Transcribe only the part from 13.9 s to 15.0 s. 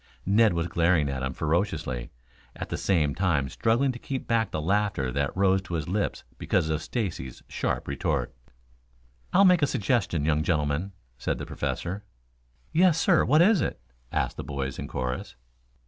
asked the boys in